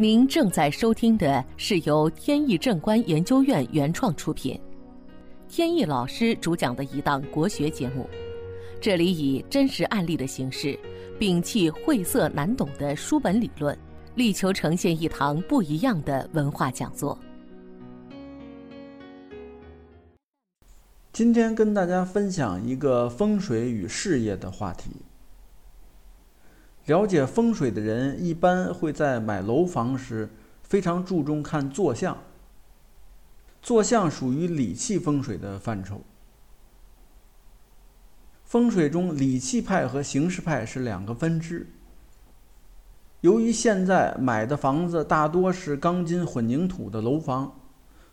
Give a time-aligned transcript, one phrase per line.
[0.00, 4.58] 您正在收听的是由天意正观研究院原创出品，
[5.46, 8.08] 天意老师主讲的一档国学节目。
[8.80, 10.74] 这里以真实案例的形式，
[11.18, 13.78] 摒弃晦涩难懂的书本理论，
[14.14, 17.18] 力求呈现一堂不一样的文化讲座。
[21.12, 24.92] 今天跟大家分享一个风水与事业的话题。
[26.90, 30.28] 了解风水的人一般会在买楼房时
[30.64, 32.18] 非常注重看坐向。
[33.62, 36.00] 坐向属于理气风水的范畴。
[38.44, 41.68] 风水中理气派和形式派是两个分支。
[43.20, 47.60] 由于现在买的房子大多是钢筋混凝土的楼房，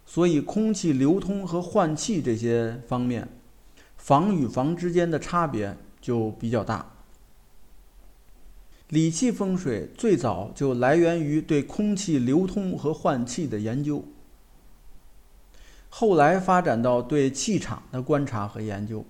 [0.06, 3.28] 所以空气流通和换气这些方面，
[3.96, 6.97] 房与房之间的差别就比较大。
[8.90, 14.02] 理气风水最早就来源于对空气流通和换气的研究，
[15.90, 19.04] 后来发展到对气场的观察和研究，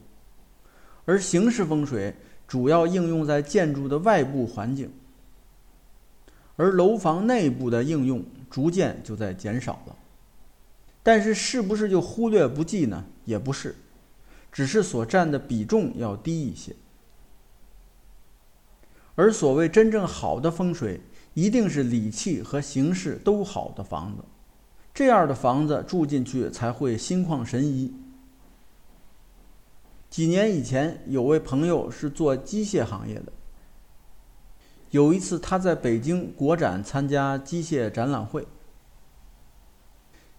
[1.05, 2.15] 而形式风水
[2.47, 4.91] 主要应用在建筑的外部环境，
[6.55, 9.95] 而楼房内部的应用逐渐就在减少了。
[11.03, 13.05] 但是，是不是就忽略不计呢？
[13.25, 13.75] 也不是，
[14.51, 16.75] 只是所占的比重要低一些。
[19.17, 21.01] 而所谓真正好的风水，
[21.33, 24.23] 一定是理气和形势都好的房子，
[24.93, 27.91] 这样的房子住进去才会心旷神怡。
[30.07, 33.33] 几年以前，有位朋友是做机械行业的，
[34.91, 38.47] 有一次他在北京国展参加机械展览会，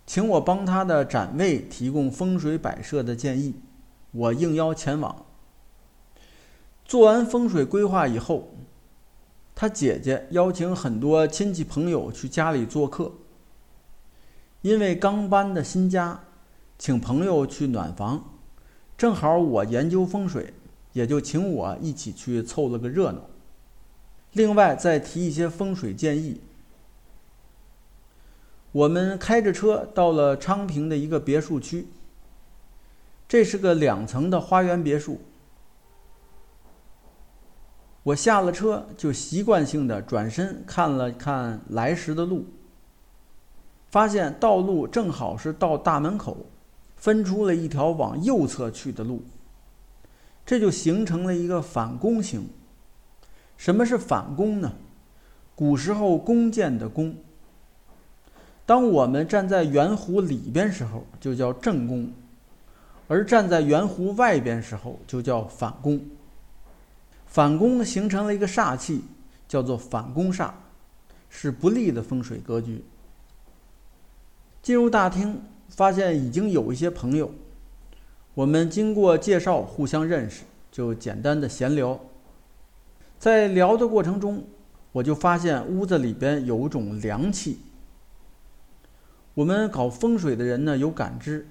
[0.06, 3.56] 请我帮他的展位提供风水摆设的建议，
[4.12, 5.26] 我应邀前往。
[6.84, 8.54] 做完风水规划以后。
[9.60, 13.10] 他姐姐邀请很多亲戚朋友去家里做客，
[14.62, 16.20] 因为刚搬的新家，
[16.78, 18.38] 请朋友去暖房，
[18.96, 20.54] 正好我研究风水，
[20.92, 23.22] 也就请我一起去凑了个热闹。
[24.32, 26.40] 另外再提一些风水建议。
[28.70, 31.88] 我们开着车到了昌平的一个别墅区，
[33.26, 35.20] 这是个两层的花园别墅。
[38.04, 42.46] 我下了车，就习惯性的转身看了看来时的路，
[43.90, 46.46] 发现道路正好是到大门口，
[46.96, 49.22] 分出了一条往右侧去的路，
[50.46, 52.48] 这就形成了一个反弓形。
[53.56, 54.72] 什么是反弓呢？
[55.54, 57.14] 古时候弓箭的弓。
[58.64, 62.06] 当我们站在圆弧里边时候，就叫正弓；
[63.08, 66.00] 而站在圆弧外边时候，就叫反弓。
[67.28, 69.04] 反攻形成了一个煞气，
[69.46, 70.50] 叫做反攻煞，
[71.28, 72.82] 是不利的风水格局。
[74.62, 77.32] 进入大厅，发现已经有一些朋友，
[78.34, 82.00] 我们经过介绍互相认识，就简单的闲聊。
[83.18, 84.44] 在聊的过程中，
[84.92, 87.60] 我就发现屋子里边有一种凉气。
[89.34, 91.46] 我们搞风水的人呢有感知，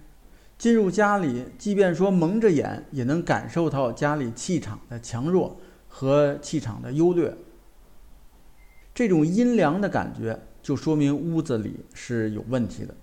[0.58, 5.56] 进入家里，即便说蒙着眼，也能感受到家里气场的强弱。
[5.88, 7.36] 和气场的优劣，
[8.94, 12.96] 这种阴凉的感觉，就说明屋子里是有问题的。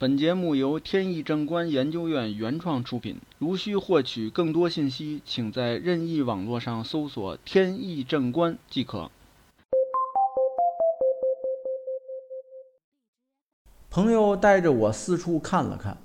[0.00, 3.18] 本节目由天意正观研究院原创出品。
[3.38, 9.10] 如需获取更多信息，请在任意网络上搜索“天意正观”即可。
[13.90, 15.98] 朋友带着我四处看了看，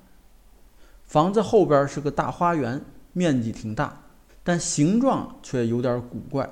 [1.04, 4.03] 房子后边是个大花园，面积挺大。
[4.44, 6.50] 但形状却有点古怪。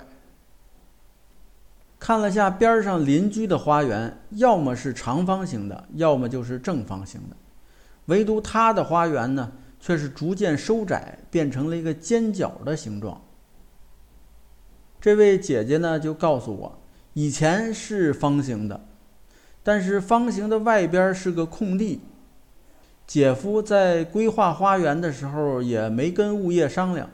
[1.99, 7.35] 看了下边上邻居的花园，要么是长方形的，要么就是正方形的，
[8.05, 13.21] 唯独他的花园呢，却是逐渐收窄，变成了一个尖角的形状。
[14.99, 16.79] 这位姐姐呢，就告诉我，
[17.13, 18.83] 以前是方形的，
[19.61, 22.01] 但是方形的外边是个空地。
[23.05, 27.07] 姐夫在规划花园的时候，也没跟物业商量。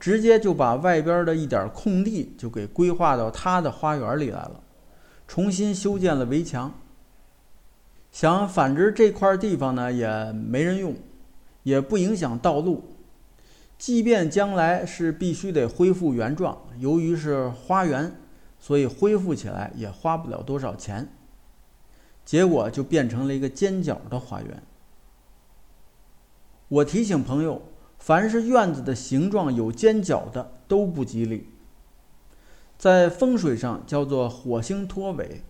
[0.00, 4.62] 直接就把外边的一点空地就给规划到他的花园里来了，
[5.28, 6.72] 重新修建了围墙。
[8.10, 10.96] 想反之这块地方呢也没人用，
[11.64, 12.96] 也不影响道路。
[13.76, 18.10] 即便将来是必须得恢复原状，由于是花园，
[18.58, 21.06] 所以恢复起来也花不了多少钱。
[22.24, 24.62] 结果就变成了一个尖角的花园。
[26.68, 27.60] 我提醒朋友。
[28.00, 31.50] 凡是院子的形状有尖角的都不吉利。
[32.76, 35.44] 在风水上叫做火星拖尾。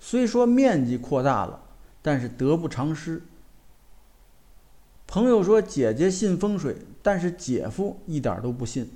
[0.00, 1.62] 虽说面积扩大了，
[2.02, 3.22] 但是得不偿失。
[5.06, 8.90] 朋友说姐姐信风水，但是姐夫一点都不信，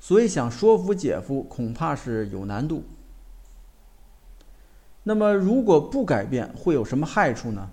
[0.00, 2.82] 所以想说服姐夫恐怕是有难度。
[5.04, 7.70] 那么如果不改变，会有什么害处呢？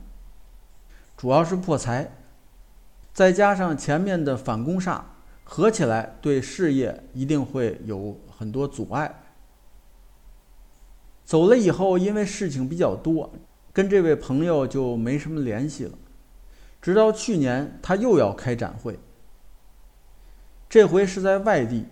[1.18, 2.12] 主要是破财，
[3.20, 5.02] 再加上前面的反攻煞，
[5.44, 9.14] 合起来对事业一定会有很多阻碍。
[11.26, 13.30] 走了以后，因为事情比较多，
[13.74, 15.98] 跟这位朋友就没什么联系了。
[16.82, 18.98] 直到去年，他又要开展会。
[20.70, 21.88] 这回是在外地，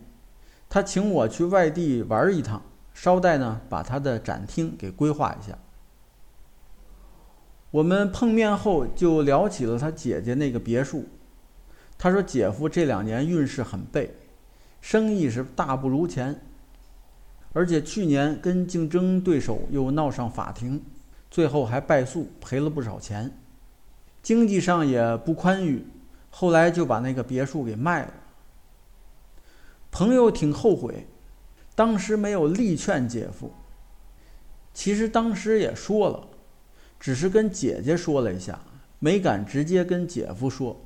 [0.70, 2.62] 他请我去外地玩一趟，
[2.94, 5.58] 捎带呢把他的展厅给规划一下。
[7.72, 11.04] 我们碰面后就聊起了他姐姐那个别墅。
[11.98, 14.14] 他说姐夫这两年运势很背，
[14.82, 16.40] 生意是大不如前，
[17.54, 20.84] 而且去年跟竞争对手又闹上法庭，
[21.32, 23.32] 最后还败诉，赔了不少钱。
[24.22, 25.86] 经济上也不宽裕，
[26.30, 28.14] 后来就把那个别墅给卖了。
[29.90, 31.08] 朋友挺后悔，
[31.74, 33.52] 当时没有力劝姐夫。
[34.74, 36.28] 其实当时也说了，
[37.00, 38.60] 只是跟姐姐说了一下，
[39.00, 40.80] 没敢直接跟姐夫说。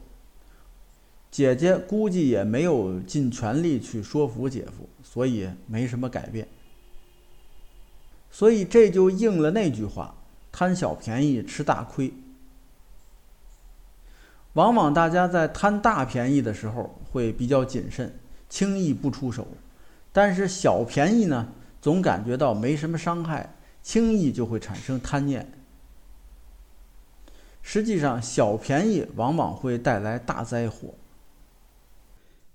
[1.31, 6.45] 姐姐估计也没有尽全力去说服姐夫，所以没什么改变。
[8.29, 10.13] 所以这就应了那句话：
[10.51, 12.13] 贪小便宜吃大亏。
[14.53, 18.13] 往往大家在贪大便宜的时候会比较谨慎，
[18.49, 19.43] 轻易不出手；
[20.11, 25.49] 但是小便宜呢，总感觉到没什么伤害，轻易就会产生贪念。
[27.61, 30.93] 实际上，小便宜往往会带来大灾祸。